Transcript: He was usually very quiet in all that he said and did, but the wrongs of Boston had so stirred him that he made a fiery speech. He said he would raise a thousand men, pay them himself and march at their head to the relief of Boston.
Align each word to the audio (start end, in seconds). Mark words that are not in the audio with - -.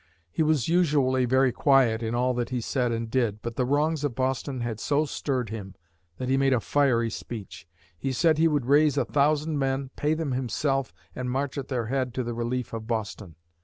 He 0.31 0.41
was 0.41 0.67
usually 0.67 1.25
very 1.25 1.51
quiet 1.51 2.01
in 2.01 2.15
all 2.15 2.33
that 2.33 2.49
he 2.49 2.59
said 2.59 2.91
and 2.91 3.07
did, 3.07 3.43
but 3.43 3.55
the 3.55 3.67
wrongs 3.67 4.03
of 4.03 4.15
Boston 4.15 4.61
had 4.61 4.79
so 4.79 5.05
stirred 5.05 5.51
him 5.51 5.75
that 6.17 6.27
he 6.27 6.37
made 6.37 6.53
a 6.53 6.59
fiery 6.59 7.11
speech. 7.11 7.67
He 7.99 8.11
said 8.11 8.39
he 8.39 8.47
would 8.47 8.65
raise 8.65 8.97
a 8.97 9.05
thousand 9.05 9.59
men, 9.59 9.91
pay 9.95 10.15
them 10.15 10.31
himself 10.31 10.91
and 11.13 11.29
march 11.29 11.55
at 11.55 11.67
their 11.67 11.85
head 11.85 12.15
to 12.15 12.23
the 12.23 12.33
relief 12.33 12.73
of 12.73 12.87
Boston. 12.87 13.35